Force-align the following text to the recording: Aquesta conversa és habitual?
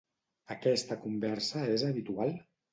Aquesta 0.55 0.97
conversa 1.05 1.69
és 1.77 1.87
habitual? 1.93 2.37